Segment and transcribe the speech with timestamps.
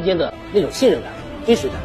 [0.00, 1.12] 之间的那种信任感、
[1.46, 1.76] 真实感。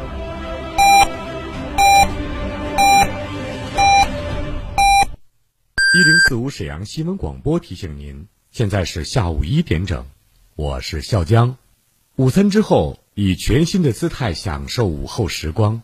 [5.92, 10.06] 一零四五沈阳新闻广播提醒您，现在是下午一点整，
[10.54, 11.58] 我是笑江。
[12.16, 15.82] 午餐之后，以全新的姿态享受午后时光。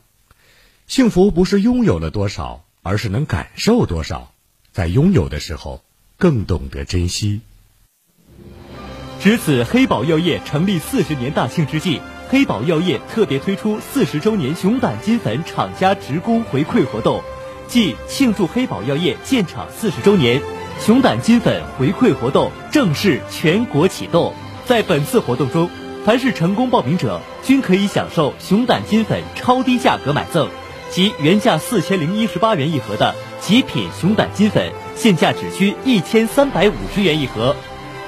[0.86, 4.32] 幸福不是拥有了多少，而是能感受多少。
[4.72, 5.84] 在拥有的时候，
[6.16, 7.42] 更懂得珍惜。
[9.20, 12.00] 值此黑宝药业成立四十年大庆之际，
[12.32, 17.22] 黑宝药业特别推出四十周年熊胆金粉厂家职工回馈活动。
[17.68, 20.40] 即庆祝黑宝药业建厂四十周年，
[20.80, 24.32] 熊胆金粉回馈活动正式全国启动。
[24.64, 25.68] 在本次活动中，
[26.06, 30.48] 凡是成功报名者均可以享受熊胆金粉超低价格买赠，
[30.88, 37.54] 即原价四千零一十八元一盒的极品熊胆金粉，现价只需一千三百五十元一盒。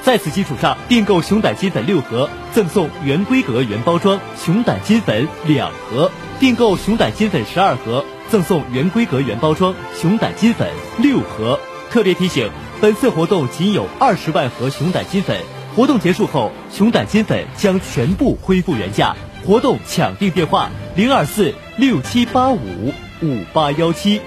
[0.04, 8.04] 在此基础上，订购熊胆金粉六盒，赠送原规格原包装熊胆金粉两盒；订购熊胆金粉十二盒。
[8.28, 11.58] 赠送原规格原包装熊胆金粉六盒。
[11.90, 12.50] 特别提醒：
[12.82, 15.40] 本次活动仅有二十万盒熊胆金粉，
[15.74, 19.16] 活动结束后，熊胆金粉将全部恢复原价。
[19.46, 24.20] 活动抢订电话：零二四六七八五五八幺七，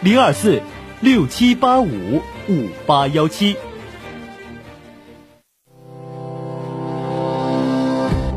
[0.00, 0.62] 零二四
[1.00, 3.56] 六七八五五八幺七。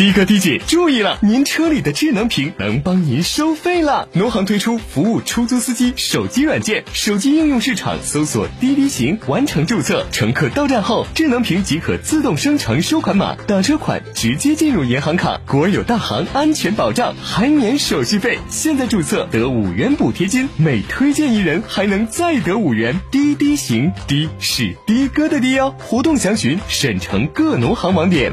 [0.00, 4.08] 的哥、的姐注意了，您车里的智能屏能帮您收费了。
[4.14, 10.06] 农行推出服务出租司机手机软件，手机应用市场搜索“滴滴行”，完成注册。
[10.10, 15.38] 乘客到站后，智能屏即可自动生成收款码，打车款直接进入银行卡。
[15.46, 18.38] 国有大行，安全保障，还免手续费。
[18.48, 22.98] 现在注册得五元补贴金，每推荐一人还能再得五元。
[23.10, 25.74] 滴滴行，滴是的哥的滴哦。
[25.78, 28.32] 活动详询省城各农行网点。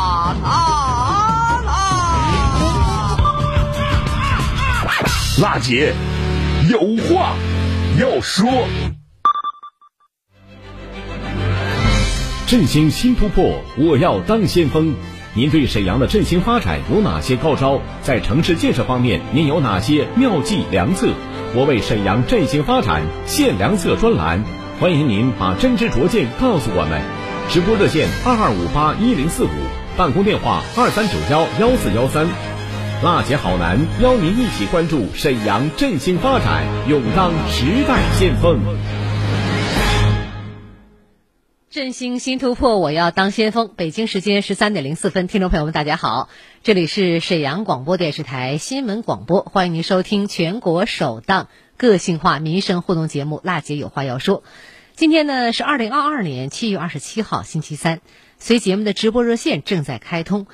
[5.39, 5.93] 辣姐
[6.69, 7.35] 有话
[7.97, 8.51] 要说。
[12.45, 14.93] 振兴新突破，我要当先锋。
[15.33, 17.79] 您对沈阳的振兴发展有哪些高招？
[18.01, 21.13] 在城市建设方面，您有哪些妙计良策？
[21.55, 24.43] 我为沈阳振兴发展献良策专栏，
[24.81, 27.01] 欢迎您把真知灼见告诉我们。
[27.49, 29.49] 直播热线二二五八一零四五，
[29.95, 32.27] 办公电话二三九幺幺四幺三。
[33.03, 38.59] 辣姐好男邀您一起关注沈阳振兴发展，勇当时代先锋。
[41.71, 43.71] 振兴新突破，我要当先锋。
[43.75, 46.29] 北京时间十三点零四分，听众朋友们，大家好，
[46.61, 54.41] 这里是沈阳广播电视台新闻广播，欢迎您收听全国首档个性化民生互动节目《辣姐有话要说》。
[54.95, 57.99] 今天呢是二零二二年七月二十七号，星期三，
[58.37, 60.45] 随节目的直播热线正在开通。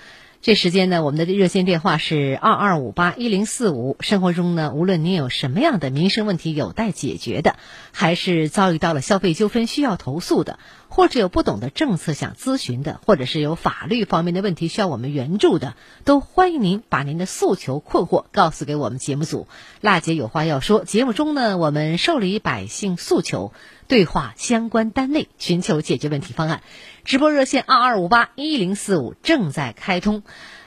[0.47, 3.97] 这时间呢，我们的热线电话是二二五八一零四五。
[3.99, 7.57] 生活中呢，无论您有什么样的民生问题有待解决的，
[7.91, 10.57] 还是遭遇到了消费纠纷需要投诉的，
[10.87, 19.49] 或者有不懂的政策想咨询的，或者是有法律方面的问题需要我们援助的，都欢迎您把您的诉求困惑告诉给我们节目组。
[19.81, 23.51] 辣姐有话要说，节目中呢，我们受理百姓诉求，
[23.87, 26.61] 对话相关单位，寻求解决问题方案。
[27.05, 30.23] 直播热线二二五八一零四五正在开通。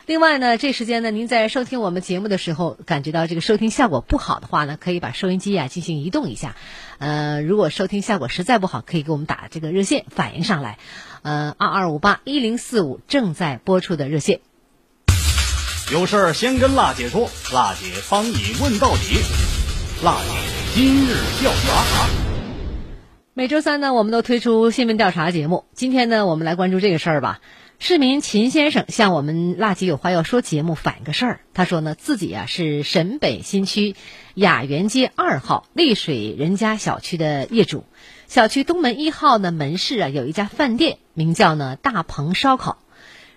[0.07, 6.57] 另外呢，这时间呢，您在收听我们节目的时候，感觉到这个收听效果不好的话呢，可以把收音机啊进行移动一下。
[6.99, 10.79] 呃，如果收听效果实在不好，可以给我们打这个热线反映上来。
[11.23, 14.41] 呃，二二五八一零四五正在播出的热线。
[15.93, 19.19] 有事儿先跟辣姐说，辣姐帮你问到底。
[20.03, 22.30] 辣姐今日调查。
[23.41, 25.65] 每周三呢，我们都推出新闻调查节目。
[25.73, 27.41] 今天呢，我们来关注这个事儿吧。
[27.79, 33.97] 市民秦先生向我们“辣姐有话要说”节目反映个事儿，他说呢，自己啊是沈北新区
[34.35, 37.87] 雅园街二号丽水人家小区的业主，
[38.27, 42.77] 小区东门一号呢门市啊有一家饭店，名叫呢大鹏烧烤。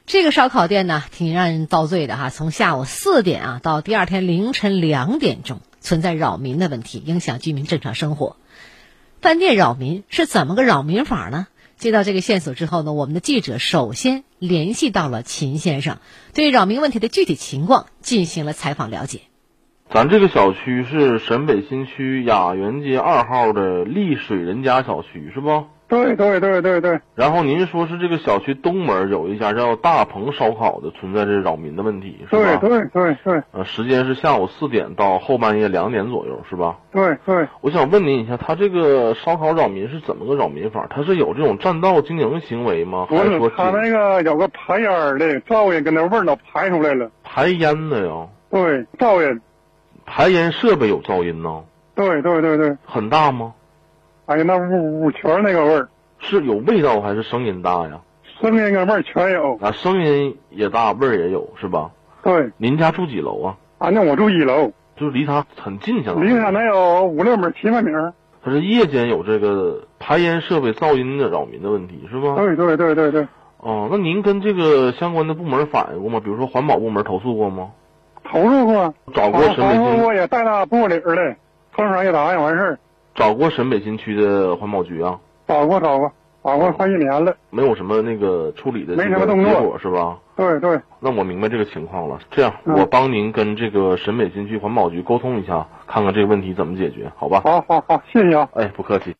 [0.05, 8.35] 这个烧烤店呢挺让人遭罪的哈，从下午四点啊到第二天凌晨两点钟，存在扰民的问题，影响居民正常生活。
[9.23, 11.47] 饭店扰民是怎么个扰民法呢？
[11.77, 15.99] 接到这个线索之后呢，我们的记者首先联系到了秦先生，
[16.33, 19.21] 对扰民问题的具体情况进行了采访了解。
[19.89, 25.67] 咱这个小区是沈北新区雅园街二号的丽水人家小区，是不？
[25.87, 26.99] 对对对对对。
[27.15, 32.57] 然后您说是这个小区东门有一家叫大鹏烧烤的，存在这扰民的问题，是吧？
[32.57, 33.41] 对对对对。
[33.51, 36.77] 呃，时间是下午四点到后半夜两点左右，是吧？
[36.91, 37.47] 对对。
[37.61, 40.87] 我想问您一下，他这个烧烤扰民是怎么个扰民法？
[40.89, 43.05] 他是有这种占道经营行为吗？
[43.07, 44.89] 不是，他那个有个排烟
[45.19, 47.11] 的噪音，跟那味儿都排出来了。
[47.23, 48.27] 排烟的呀？
[48.49, 49.41] 对，噪音。
[50.05, 51.63] 排烟设备有噪音呢？
[51.95, 52.75] 对对对对。
[52.85, 53.53] 很大吗？
[54.25, 55.87] 哎呀，那屋屋全那个味儿，
[56.19, 57.99] 是有味道还是声音大呀？
[58.41, 59.57] 声音跟味儿全有。
[59.61, 61.91] 啊，声音也大，味儿也有，是吧？
[62.23, 62.49] 对。
[62.57, 63.57] 您家住几楼啊？
[63.79, 67.91] 啊，那我住一楼，就是离他很近，相离他能有五六米、七八米。
[68.43, 72.35] 他是夜间有这个排烟设备噪音的扰民的问题，是吧？
[72.35, 73.27] 对对对对对。
[73.57, 76.21] 哦，那您跟这个相关的部门反映过吗？
[76.23, 77.71] 比如说环保部门投诉过吗？
[78.23, 81.35] 投诉过，找过沈北新，我也带他部里儿的，
[81.73, 82.79] 碰上一答应完事儿。
[83.15, 85.19] 找过沈北新区的环保局啊？
[85.47, 86.11] 找过找过，
[86.43, 90.19] 找过快一年了，没有什么那个处理的没什么动作是吧？
[90.35, 90.79] 对对。
[90.99, 92.19] 那我明白这个情况了。
[92.31, 97.41] 这样，我帮您跟这个沈北新区环保局沟通一下，看看这个问题怎么解决，好吧？
[97.43, 98.49] 好好好，谢谢啊。
[98.55, 99.15] 哎，不客气。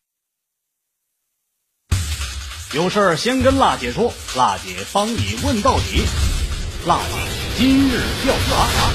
[2.74, 6.02] 有事儿先跟辣姐说，辣姐帮你问到底。
[6.88, 7.14] 辣姐
[7.54, 8.90] 今日调查。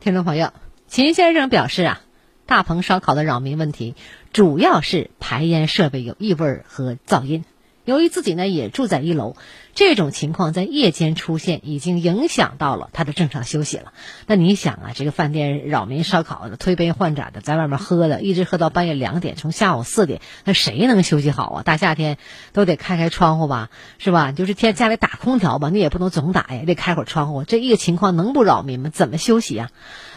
[0.00, 0.52] 听众朋友，
[0.86, 2.03] 秦先生表示啊。
[2.46, 3.94] 大棚烧烤的扰民问题，
[4.32, 7.44] 主要是排烟设备有异味和噪音。
[7.84, 9.36] 由于自己呢也住在一楼，
[9.74, 13.92] 这种情况在夜间出现，已经影响到了他的正常休息了。
[14.26, 21.62] 那你想啊，这个饭店扰民烧烤的，推杯换盏的，在外面喝的，一直喝到半夜两点，从下午四点，那谁能休息好啊？
[21.62, 22.16] 大夏天
[22.52, 24.32] 都得开开窗户吧，是吧？
[24.32, 27.44] 就是天家里打空调吧，你也不能总打呀，得开会儿窗户。
[27.44, 28.90] 这一个情况能不扰民吗？
[28.90, 29.70] 怎么休息呀？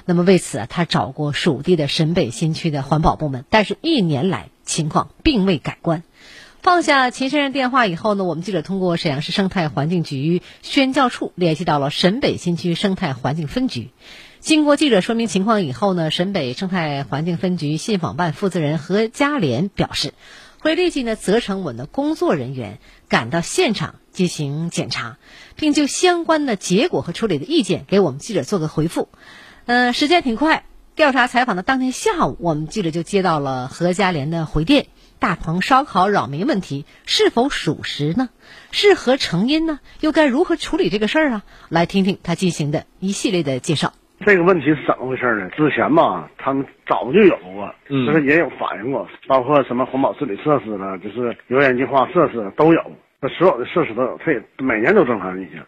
[0.05, 6.03] 那么为此，他找过属地的沈北新区的环保部门，但是一年来情况并未改观。
[6.61, 13.91] 放下秦先生电话以后呢，我们记者通过沈阳市生态环境局宣教处联系到了沈北新区生态环境分局。
[14.39, 20.13] 经过记者说明情况以后呢，沈北生态环境分局信访办负责人何佳莲表示，
[20.59, 25.17] 会立即呢责成我们的工作人员赶到现场进行检查，
[25.55, 29.07] 并就相关的结果和处理的意见给我们记者做个回复。
[29.67, 30.65] 嗯，时间挺快。
[30.95, 34.87] 调查采访的当天下午，我们记者就接到了何家莲的回电：
[35.19, 38.29] 大棚烧烤扰民问题是否属实呢？
[38.71, 39.79] 是何成因呢？
[39.99, 41.43] 又该如何处理这个事儿啊？
[41.69, 43.93] 来听听他进行的一系列的介绍。
[44.25, 45.49] 这个问题是怎么回事呢？
[45.55, 55.61] 之前吧，他们早就有过，就是也有反映过，包括什么环保治理设施了，就是油烟净化设施都有，那所有的设施都有，他也每年都正常运行。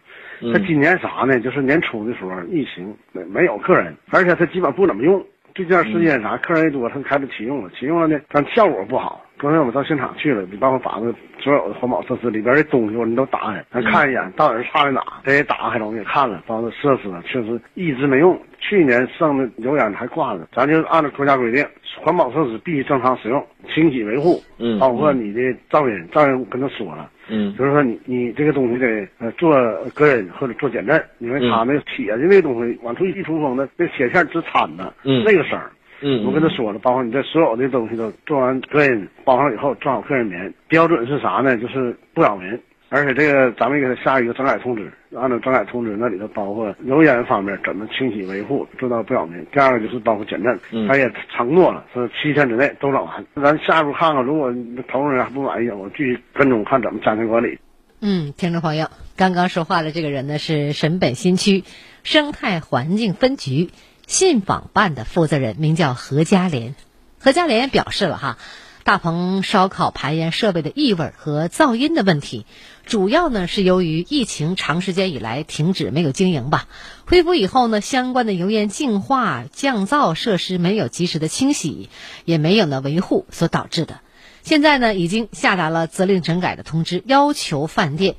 [0.53, 1.39] 他今年啥呢？
[1.39, 5.25] 就是年初的时候，疫情没没有客人，而且他基本不怎么用。
[5.53, 7.70] 这段时间啥客人一多，他开始启用了。
[7.77, 9.25] 启用了呢，但效果不好。
[9.39, 11.10] 昨天我们到现场去了，你帮我把那
[11.41, 15.01] 所有的环保设施里边的东西，我们都打开，咱看一眼，到底是差在哪？
[15.24, 18.38] 这也打开了，我们也看了，包括设施确实一直没用。
[18.60, 21.65] 去年剩的油烟还挂着，咱就按照国家规定，
[22.01, 23.41] 环保设施必须正常使用，
[23.74, 25.39] 清洗维护，嗯，包括你的
[25.72, 27.10] 噪音，噪音我跟他说了。
[27.29, 29.55] 嗯，就是说你你这个东西得呃做
[29.96, 41.58] 隔音或者做减震，因为他那个铁的那东西往出一出风的，那铁片直掺的，嗯，那个声儿，嗯，我跟他说了，包括你这所有的东西都做完隔音包上以后装好客人棉，标准是啥呢？
[41.58, 42.60] 就是不扰民。
[42.91, 49.46] 而且这个咱们给他下一个整改通知，按照整改通知那里头包括油烟方面怎么清洗维护，做到不扰民。
[49.51, 53.24] 第二个就是包括减震，他也承诺了，说七天之内都整完。
[53.36, 54.51] 咱下一步看看，如果
[54.88, 57.60] 投诉人还不满意，我继续跟踪看怎么加强管理。
[58.01, 61.63] 嗯，听众朋友，刚刚说话的这个人呢是沈北新区
[62.01, 63.70] 生态环境分局
[64.10, 66.74] 信访办的负责人，名叫何家莲。
[67.20, 68.38] 何家莲表示了哈，
[68.84, 72.48] 大棚烧烤排烟设备的异味和噪音的问题，
[72.88, 76.68] 主要呢是由于疫情长时间以来停止没有经营吧，
[77.06, 81.92] 恢复以后呢，相关的油烟净化、降噪设施没有及时的清洗，
[82.25, 84.00] 也没有呢维护所导致的。
[84.42, 88.16] 现在呢，已经下达了责令整改的通知，要求饭店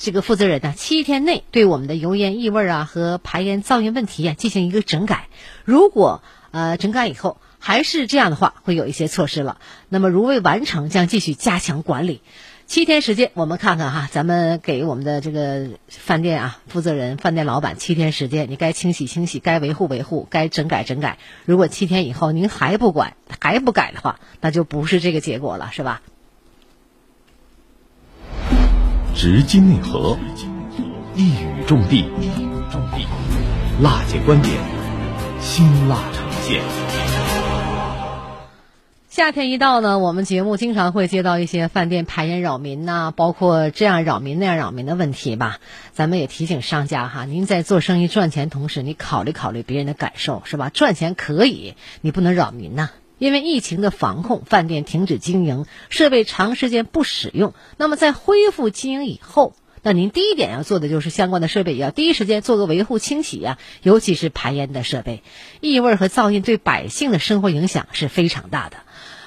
[0.00, 5.26] 这个负责人呢，七天内对我们的油烟异味啊和排烟噪音问题啊进行一个整改。
[5.64, 9.58] 如果呃整改以后还是这样的话，会有一些措施了。
[9.88, 12.22] 那么如未完成，将继续加强管理。
[12.66, 21.18] 七天时间，我们看看哈，咱们给我们的这个饭店啊负责人、饭店老板七天时间，你该清洗清洗，该维护维护，该整改整改。
[21.44, 26.02] 如果七天以后您还不管、还不改的话，那就不是这个结果了，是吧？
[29.20, 30.16] 直击内核，
[31.16, 32.02] 一语中的，
[32.70, 33.04] 中的
[33.82, 34.54] 辣姐观点，
[35.40, 36.62] 辛辣呈现。
[39.08, 45.58] 夏天一到呢，我们节目经常会接到一些饭店排烟扰民呐、包括这样扰民那样扰民的问题吧。
[45.92, 50.70] 咱们也提醒商家哈，您在做生意赚钱同时，你考虑考虑别人的感受是吧？
[50.72, 52.90] 赚钱可以，你不能扰民呐。
[53.18, 57.52] 因为疫情的防控，饭店停止经营，设备长时间不使用。
[57.76, 65.22] 那么在恢复经营以后，那您第一点要做的就是相关的设备也要第一时间做个维护清洗呀、尤其是排烟的设备，
[65.60, 68.78] 异味和噪音对百姓的生活影响是非常大的。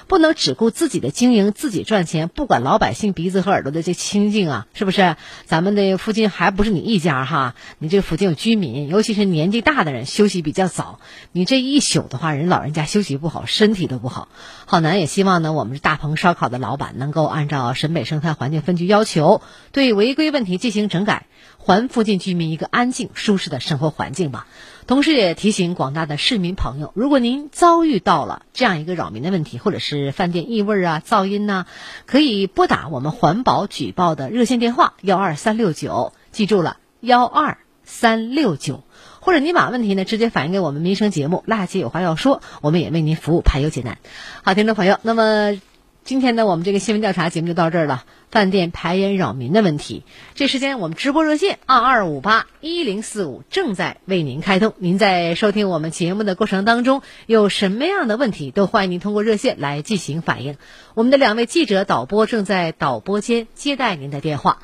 [0.06, 5.16] 不能只顾自己的经营，自己赚钱，不管老百姓鼻子和耳朵的这清净啊，是不是？
[5.46, 11.00] 咱们的附近还不是你一家哈，你这附近有居民，尤其是年纪大的人休息比较早，
[11.32, 14.28] 你这一宿的话，人老人家休息不好，身体都不好。
[14.66, 19.42] 浩南也希望呢，我们大棚烧烤的老板能够按照沈北生态环境分局要求，
[19.72, 21.26] 对违规问题进行整改，
[21.58, 24.46] 还附近居民一个安静舒适的生活环境吧。
[24.86, 31.66] 同时也提醒广大的市民朋友，如果您遭遇到了这样一个扰民的问题，或者是饭店异味啊、噪音呐、
[32.06, 38.82] 可以拨打我们环保举报的热线电话幺二三六九，记住了幺二三六九，
[39.20, 43.98] 或者您把问题呢直接反映给我们民生节目《辣姐有话要说》，我们也为您服务排忧解难。
[44.42, 45.60] 好，听众朋友，那么。
[46.04, 48.04] 今天呢，我们这个新闻调查节目就到这儿了。
[48.28, 50.02] 饭店排烟扰民的问题，
[50.34, 54.72] 这时间我们直播热线二二五八一零四五正在为您开通。
[54.78, 60.56] 您在收听我们节目的过程当中，有什么样的问题，都欢迎您通过热线来进行反映。
[60.94, 64.58] 我们的两位记者导播正在导播间接待您的电话。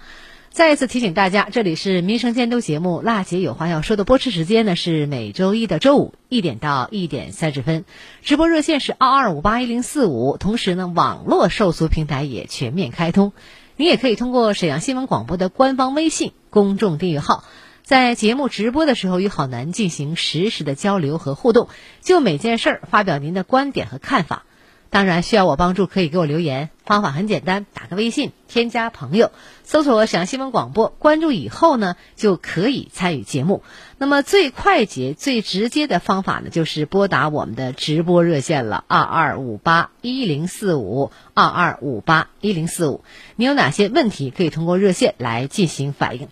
[0.58, 7.84] 再一次提醒大家，这里是民生监督节目《辣姐有话要说》的播出时间呢是每周一的周五一点到一点三十分，
[8.22, 13.32] 直播热线是二二五八一零四五，同时呢，网络受诉平台也全面开通，
[13.76, 17.44] 您也可以通过沈阳新闻广播的官方微信公众订阅号，
[17.84, 21.68] 在节目直播的时候与好男进行实时的交流和互动，
[22.00, 24.44] 就每件事儿发表您的观点和看法。
[24.90, 33.62] 当然，需要我帮助可以给我留言，方法很简单，打个微信，添加朋友，搜索“沈阳新闻广播”，关注以后呢，就可以参与节目。
[33.98, 43.04] 那么最快捷、最直接的方法呢，就是拨打我们的直播热线了，二二五八一零四五，二二五八一零四五。
[43.36, 46.28] 你有哪些问题可以通过热线来进行反映？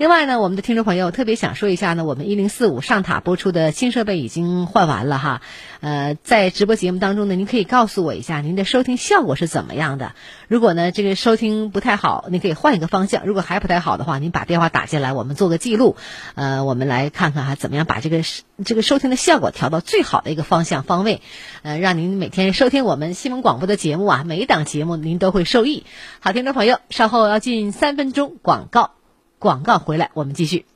[0.00, 5.42] 另外呢，我们的听众朋友特别想说一下呢，我们一零四五上塔播出的新设备已经换完了哈。
[5.80, 10.14] 呃，在直播节目当中呢，您可以告诉我一下您的收听效果是怎么样的。
[10.48, 15.96] 如果呢这个收听不太好，您可以换一个方向；如果还不太好的话，您把电话打进来，我们做个记录。
[16.34, 18.22] 呃，我们来看看哈，怎么样把这个
[18.64, 21.20] 这个收听的效果调到最好的一个方向方位，
[21.60, 25.84] 呃，让您每天收听我们新闻广播的节目啊，每一档节目您都会受益。
[26.20, 28.92] 好，听众朋友，稍后要进三分钟广告。
[29.40, 30.66] 广告回来，我们继续。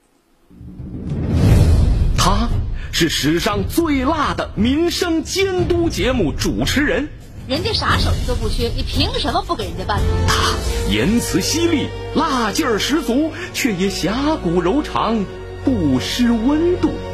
[2.17, 2.49] 他
[2.93, 7.11] 是史上最辣的民生监督节目主持人，
[7.47, 10.01] 人家啥手艺都不缺，你凭什么不给人家办？
[10.27, 10.55] 他
[10.91, 15.27] 言辞犀利，辣劲儿十足，却也侠骨柔肠，
[15.63, 16.91] 不失温度。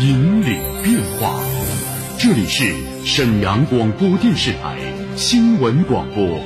[0.00, 1.40] 引领变化。
[2.18, 2.74] 这里是
[3.04, 4.76] 沈阳广播电视台
[5.16, 6.40] 新闻广播，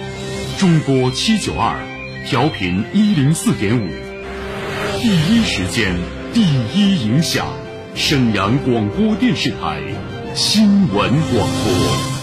[0.58, 1.80] 中波七九二，
[2.26, 3.88] 调频一零四点五。
[5.00, 5.96] 第一时间，
[6.34, 6.42] 第
[6.74, 7.46] 一影响，
[7.94, 9.80] 沈阳广播电视台
[10.34, 12.18] 新闻广播。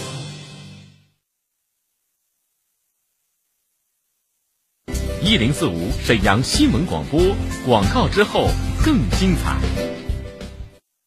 [5.23, 7.19] 一零四五沈阳新闻广播
[7.65, 8.47] 广告之后
[8.83, 9.57] 更精彩。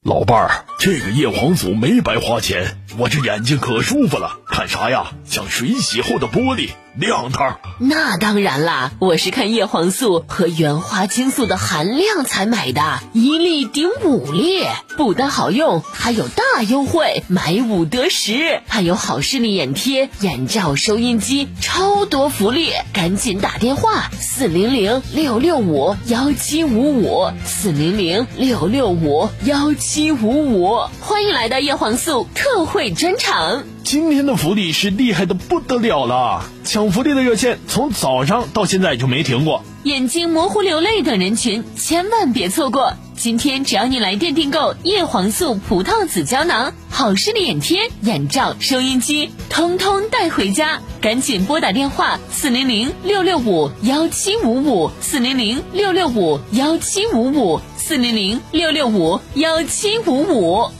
[0.02, 5.09] 老伴儿，这个叶黄素没白花钱，我这眼睛可舒服了，看啥呀？
[5.25, 6.71] 像水洗后的玻璃。
[6.95, 8.91] 亮堂，那当然啦！
[8.99, 14.65] 我是看叶黄素和原花青素的含量才买的，一粒顶五粒，
[14.97, 22.73] 不但好用，还有大优惠，买五得十，还有好视力眼贴、眼罩、收音机，超多福利！
[22.93, 33.65] 赶紧打电话四零零六六五幺七五五四零零六六五幺七五五，欢迎来到叶黄素特惠专场。
[33.85, 39.65] 今天的福利是厉害的不得了了，抢福利的热线从早上到现在就没停过。
[39.85, 42.93] 眼睛模糊、流泪等人群千万别错过。
[43.17, 50.81] 今天只要你来电订购叶黄素葡萄籽胶囊、好视力眼贴、眼罩、收音机，通通带回家。
[51.01, 60.71] 赶紧拨打电话四零零六六五幺七五五四零零六六五幺七五五四零零六六五幺七五五。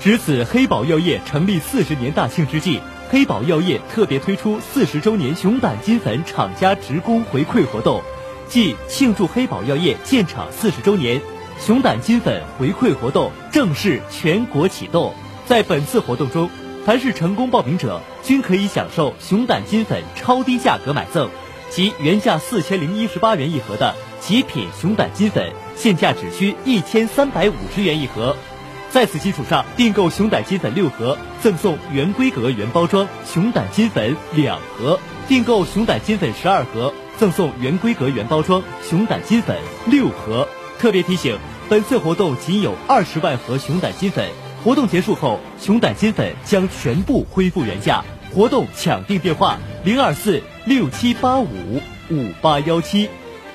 [0.00, 8.00] 值此黑宝药业成立四十年大庆之际，黑宝药业特别推出四十周年熊胆金粉厂家职工回馈活动，
[8.48, 11.20] 即庆祝黑宝药业建厂四十周年，
[11.60, 15.12] 熊胆金粉回馈活动正式全国启动。
[15.44, 16.48] 在本次活动中，
[16.86, 21.28] 凡是成功报名者均可以享受熊胆金粉超低价格买赠，
[21.68, 23.94] 即原价四千零一十八元一盒的
[24.28, 28.36] 极品熊胆金粉，现价只需一千三百五十元一盒。
[28.90, 39.56] 在此基础上，订购熊胆金粉六盒，赠送原规格原包装熊胆金粉两盒；订购熊胆金粉十二盒，赠送原规格原包装熊胆金粉
[39.86, 40.46] 六盒。
[40.78, 41.38] 特别提醒，
[41.70, 44.28] 本次活动仅有二十万盒熊胆金粉，
[44.62, 48.04] 活动结束后，熊胆金粉将全部恢复原价。
[48.34, 53.08] 活动抢订电话：零二四六七八五五八幺七，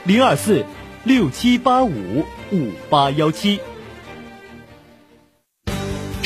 [0.06, 0.66] 零二四
[1.04, 3.60] 六七八五五八幺七。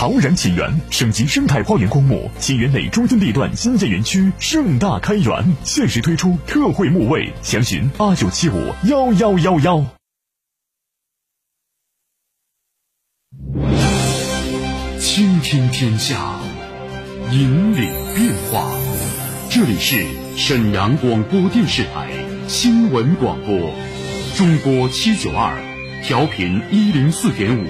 [0.00, 9.84] 陶然启源省级生态花园公墓启源内中心地段新建园区盛大开园，限时推出特惠墓位，详询八九七五幺幺幺幺。
[15.00, 16.38] 倾听天下，
[17.32, 18.70] 引领变化。
[19.50, 20.06] 这里是
[20.36, 22.08] 沈阳广播电视台
[22.46, 23.74] 新闻广播，
[24.36, 25.58] 中波七九二，
[26.04, 27.66] 调频一零四点五。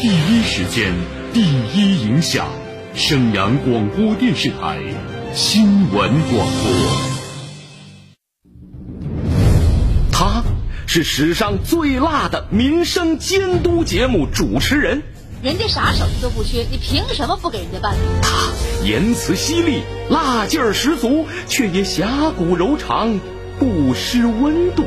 [0.00, 0.94] 第一时间，
[1.34, 2.48] 第一影响，
[2.94, 4.78] 沈阳广播电视台
[5.34, 6.72] 新闻广播。
[10.10, 10.42] 他
[10.86, 15.02] 是史上最辣的民生监督节目主持人。
[15.42, 17.94] 人家啥手艺都不缺，你凭什么不给人家办？
[18.22, 23.20] 他言辞犀利，辣劲儿十足，却也侠骨柔肠，
[23.58, 24.86] 不失温度。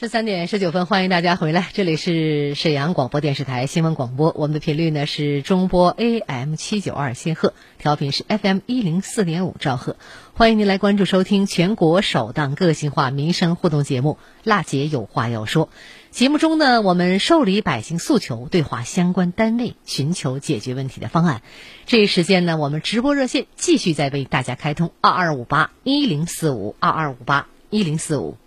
[0.00, 9.96] 十三点十九分，欢迎大家回来，这里是沈阳广播电视台新闻广播，我们的频率呢是中波 AM 七九二千赫，调频是 FM 一零四点五兆赫，
[10.32, 15.66] 欢迎您来关注收听全国首档个性化民生互动节目《辣姐有话要说》。
[16.10, 21.42] 节目中呢，我们受理百姓诉求，对话相关单位，寻求解决问题的方案。
[21.84, 28.38] 这一时间呢，我们直播热线继续在为大家开通二二五八一零四五二二五八一零四五。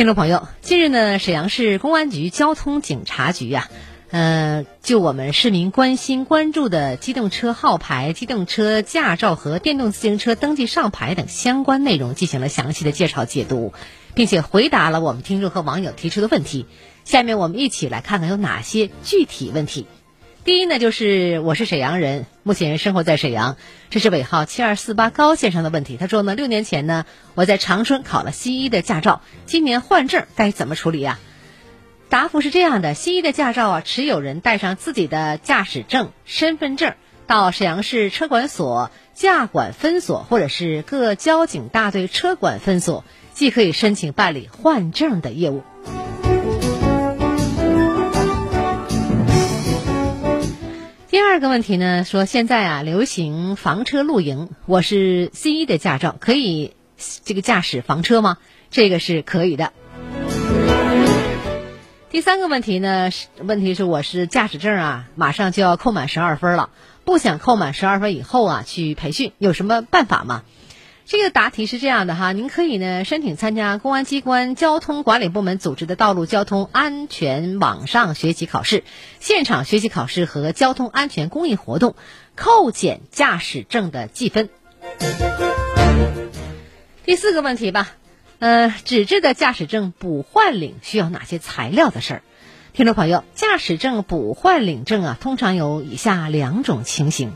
[0.00, 3.68] 听众朋友，近日呢，沈阳市公安局交通警察局呀、
[4.10, 13.74] 呃，就我们市民关心关注的机动车号牌、机动车驾照和电动自行车登记上牌等相关内容进行了详细的介绍解读，
[14.14, 16.64] 并且回答了我们听众和网友提出的问题。
[17.04, 19.86] 下面我们一起来看看有哪些具体问题。
[20.42, 23.58] 第一呢，就是我是沈阳人，目前生活在沈阳，
[23.90, 25.98] 这是尾号七二四八高先生的问题。
[25.98, 31.18] 他说呢，六年前呢，我在长春考了 C 一的驾照，今年换证该怎么处理呀、
[32.08, 36.94] 答复是这样的：C 一的驾照啊，持有人带上自己的驾驶证、身份证，
[37.26, 45.62] 到沈阳市车管所、驾管分所或者是各交警大队车管分所，即可以申请办理换证的业务。
[51.10, 56.76] 第二个问题呢，说现在啊流行房车露营，我是 C 一的驾照，可以
[57.24, 58.38] 这个驾驶房车吗？
[58.70, 59.72] 这个是可以的。
[62.10, 66.70] 第三个问题呢，问题是我是驾驶证啊，马上就要扣满十二分了，
[67.04, 70.44] 不想扣满十二分以后啊去培训，有什么办法吗？
[71.10, 78.84] 这个答题是这样的哈，您可以呢申请参加公安机关交通管理部门组织的道路交通安全网上学习考试，
[79.18, 81.96] 现场学习考试和交通安全公益活动，
[82.36, 84.50] 扣减驾驶证的记分。
[87.04, 87.90] 第四个问题吧，
[88.38, 92.22] 呃，纸质的驾驶证补换领需要哪些材料的事儿？
[92.72, 97.32] 听众朋友，驾驶证补换领证啊，通常有以下两种情形。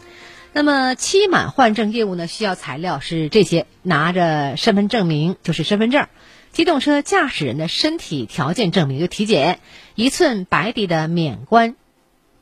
[0.57, 6.05] 那么期满换证业务呢，需要材料是这些：拿着身份证明，就是身份证；
[6.53, 9.57] 机动车驾驶人的身体条件证明，就体检；
[9.97, 11.75] 一寸白底的免冠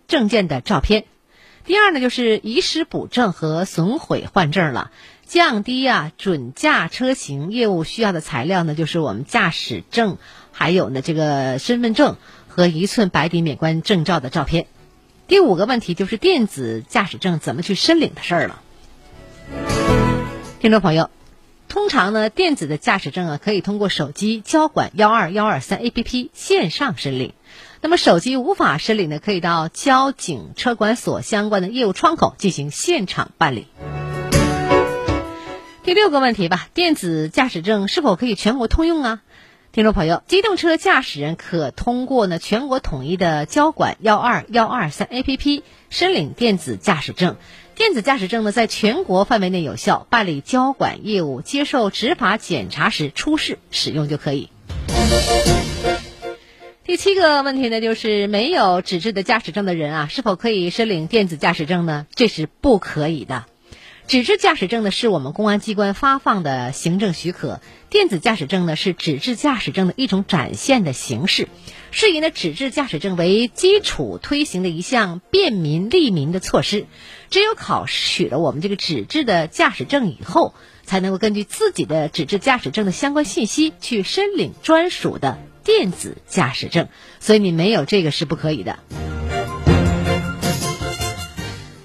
[0.08, 1.06] 证件的照片。
[1.64, 4.90] 第二呢，就是遗失补证和损毁换证了。
[5.24, 10.18] 降低啊准驾车型业务需要的材料呢，就是我们驾驶证，
[10.50, 14.66] 还有呢这个身份证和一寸白底免冠证照的照片。
[15.32, 18.60] 第五个问题就是电子驾驶证怎么去申领的事儿了。
[20.60, 21.08] 听众朋友，
[21.70, 27.32] 通常呢，电子的驾驶证啊，可以通过手机交管幺二幺二三 APP 线上申领。
[27.80, 33.68] 那么手机无法申领的，可以到交警车管所相关的业务窗口进行现场办理。
[35.82, 39.22] 第六个问题吧，电子驾驶证是否可以全国通用啊？
[39.72, 47.36] 听众朋友，机动车驾驶人可通过呢全国统一的交管幺二幺二三 APP 申领电子驾驶证。
[47.74, 54.50] 电子驾驶证呢，在全国范围内有效，办理交管业务、接受执法检查时出示使用就可以。
[56.84, 62.06] 第七个问题呢，就是没有纸质的驾驶证的人啊，是否可以申领电子驾驶证呢？
[62.14, 63.46] 这是不可以的。
[64.08, 71.48] 纸质驾驶证呢，是我们公安机关发放的行政许可；电子驾驶证呢，是纸质驾驶证的一种展现的形式，
[71.92, 76.86] 是以呢纸质驾驶证为基础推行的一项便民利民的措施。
[77.30, 80.52] 只有考取了我们这个纸质的驾驶证以后，
[80.84, 86.88] 才能够根据自己的纸质驾驶证的相关信息去申领专属的电子驾驶证。
[87.18, 88.78] 所以你没有这个是不可以的。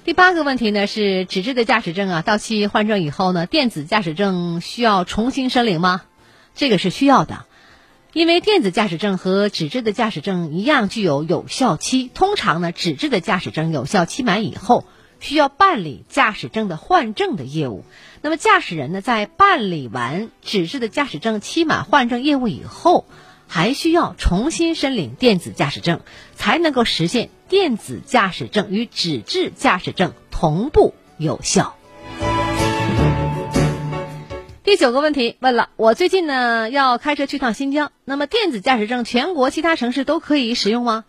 [0.08, 6.04] 第八个问题呢是纸质的驾驶证啊，到期换证以后呢，电子驾驶证需要重新申领吗？
[6.56, 7.44] 这个是需要的，
[8.14, 12.10] 因为电子驾驶证和纸质的驾驶证一样具有有效期。
[12.14, 14.86] 通常呢，纸质的驾驶证有效期满以后，
[15.20, 17.84] 需要办理驾驶证的换证的业务。
[18.22, 23.06] 那么驾驶人呢，在办理完纸质的驾驶证期满换证业务以后，
[23.48, 26.02] 还需要重新申领电子驾驶证，
[26.36, 31.76] 才能够实现电子驾驶证与纸质驾驶证同步有效。
[34.64, 41.06] 第九个问题问了，我最近呢要开车去趟新疆，那么电子驾驶证全国其他城市都可以使用吗？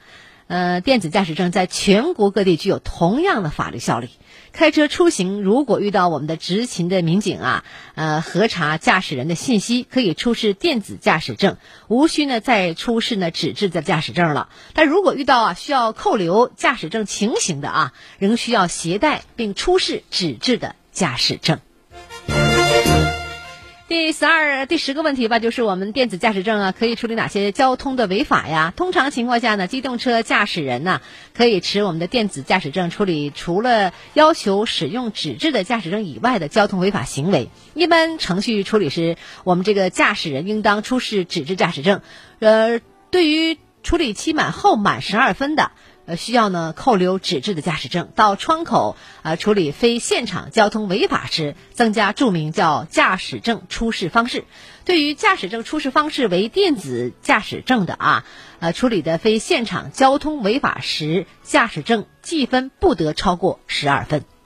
[0.46, 4.09] 呃，电子驾驶证在全国各地具有同样的法律效力。
[4.53, 11.57] 开车出行，如果遇到我们的执勤的民警啊，呃，核查驾驶人的信息，可以出示电子驾驶证，
[11.89, 14.49] 无需呢再出示呢纸质的驾驶证了。
[14.75, 21.61] 但如果遇到啊需要扣留驾驶证情形的啊，仍需要携带并出示纸质的驾驶证。
[23.88, 28.70] 第十二、第十个问题吧，就是我们电子驾驶证啊，可以处理哪些交通的违法呀？
[28.77, 31.01] 通常情况下呢，机动车驾驶人呢，
[31.35, 37.48] 可以持我们的电子驾驶证处理除了要求使用纸质的驾驶证以外的交通违法行为。
[37.72, 42.03] 一般程序处理时，我们这个驾驶人应当出示纸质驾驶证。
[42.40, 45.70] 呃，对于处理期满后满十二分的。
[46.09, 54.44] 呃，需要呢扣留纸质的驾驶证，到窗口啊、呃、处理非现场交通违法时，增加注明叫驾驶证出示方式。
[54.87, 58.25] 对于驾驶证出示方式为电子驾驶证的啊，
[58.59, 64.38] 呃，处理的非现场交通违法时，驾驶证记分不得超过十二分。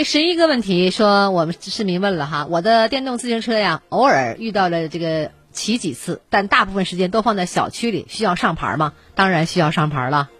[0.00, 8.94] 第十一个问题说，我们市民问了哈，我的电动自行车呀，偶尔遇到了这个骑几次，但大部分时间都放在小区里，需要上牌吗？
[9.14, 10.30] 当然需要上牌了，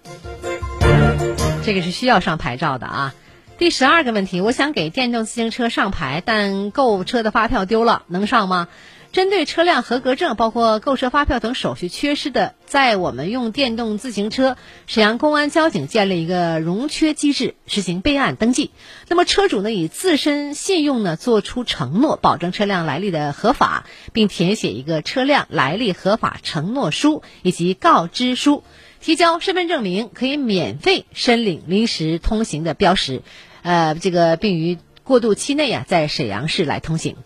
[1.62, 3.14] 这个是需要上牌照的啊。
[3.58, 8.66] 第十二个问题，我想给电动自行车上牌，但购车的发票丢了，能上吗？
[9.12, 18.70] 针对车辆合格证、包括购车发票等手续缺失的，在我们用电动自行车，沈阳公安交警建立一个容缺机制，实行备案登记。
[19.08, 28.62] 那么车主呢，以自身信用呢做出承诺，保证车辆来历的合法，并填写一个车辆来历合法承诺书以及告知书，
[29.00, 33.22] 提交身份证明，可以免费申领临时通行的标识，
[33.62, 37.16] 呃，这个并于过渡期内啊，在沈阳市来通行。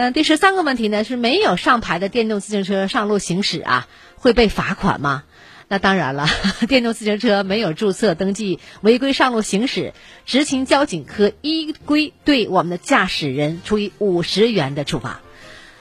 [0.00, 3.86] 嗯，第十三个问题呢是没有上牌的电动自行车上路行驶啊，
[4.16, 5.24] 会被罚款吗？
[5.68, 6.26] 那当然了，
[6.70, 9.92] 电动自行车没有注册登记，违规上路行驶，
[10.24, 15.20] 执勤交警可依规对我们的驾驶人处以五十元的处罚。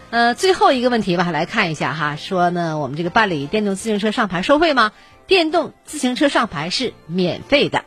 [0.10, 4.92] 呃，最后一个问题吧，来看一下哈，说呢，我们这个办理电动自行车上牌收费吗？
[5.28, 7.86] 电动自行车上牌是免费的。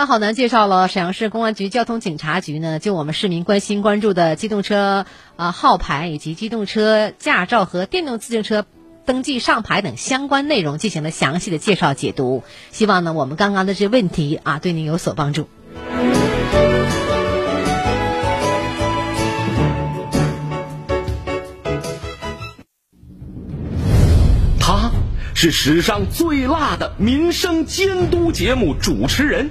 [0.00, 5.04] 刚刚好男介绍了沈阳市公安局交通警察局呢，就我们市民关心关注的机动车
[5.36, 8.64] 啊号牌以及机动车驾照和电动自行车
[9.04, 12.44] 登记上牌等相关内容进行了详细的介绍解读。
[12.70, 15.50] 希望呢，我们刚刚的这问题啊，对您有所帮助。
[24.58, 24.92] 他
[25.34, 29.50] 是史上最辣的民生监督节目主持人。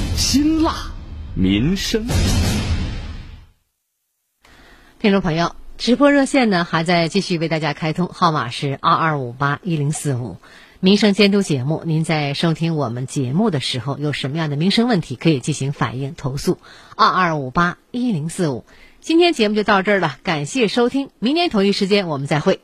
[0.23, 0.75] 辛辣
[1.33, 2.05] 民生，
[4.99, 10.37] 听众朋友，直播热线呢还在继续为大家开通，号码是二二五八一零四五。
[10.79, 16.59] 民生监督节目，您在收听我们节目的时候，有什么样的民生问题可以进行反映投诉？
[16.95, 18.63] 二二五八一零四五。
[18.99, 22.61] 今天节目就到这儿了，感谢收听，明天同一时间我们再会。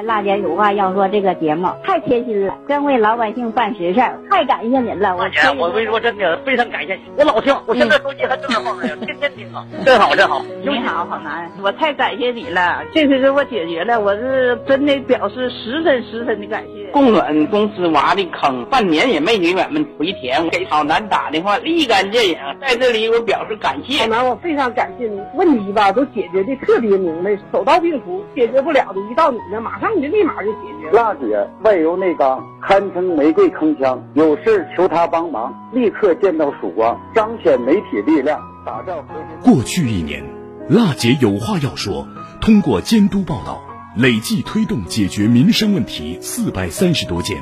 [0.00, 4.00] 辣姐有话要说，这个节目太贴心了，真为老百姓办实事，
[4.30, 5.14] 太感谢您了。
[5.14, 10.42] 我姐，我跟你说，真的非常感谢你，我老听，我现在手机还正在放着呢，天天听啊，真好真好。
[10.62, 16.81] 你好，好男，我太感谢你了，这次给我解决了，我是真的表示十分十分的感谢。
[16.92, 24.02] 供暖公司挖的坑，半年也没女员们回填，给好男打电话，立竿见影，在这里我表示感谢。
[24.02, 30.92] 好男，我非常感谢你，问题吧都解决的特别明白，手到病除，解决不了的，一到你那马上你就立马就解决了。
[30.92, 39.52] 辣姐外柔内刚，堪称玫瑰铿锵，有事求她帮忙，立刻见到曙光，彰显媒体力量，打造和平。
[39.54, 40.22] 过去一年，
[40.68, 42.06] 辣姐有话要说，
[42.42, 43.71] 通过监督报道。
[43.96, 47.36] 累计推动解决民生问题四百三十多件，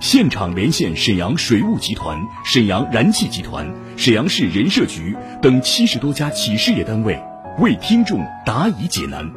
[0.00, 7.22] 现场连线沈阳水务集团、沈阳燃气集团、沈阳市人社局等七十多家企事业单位，
[7.58, 9.30] 为听众答疑解难。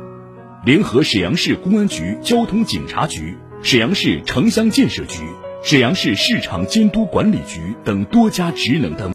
[0.64, 5.20] 联合沈阳市公安局交通警察局、沈阳市城乡建设局、
[5.62, 9.04] 沈阳市市场监督管理局等多家职能单位。